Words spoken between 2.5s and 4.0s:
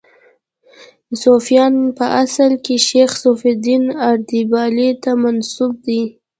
کې شیخ صفي الدین